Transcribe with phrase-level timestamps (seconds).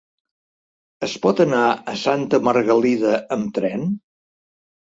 [1.07, 3.89] Es pot anar a Santa Margalida amb tren?